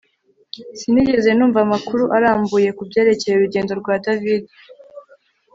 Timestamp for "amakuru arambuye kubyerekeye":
1.65-3.33